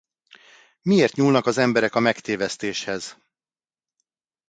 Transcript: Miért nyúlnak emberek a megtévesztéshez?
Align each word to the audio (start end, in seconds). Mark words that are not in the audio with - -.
Miért 0.81 1.13
nyúlnak 1.15 1.55
emberek 1.57 1.95
a 1.95 1.99
megtévesztéshez? 1.99 3.17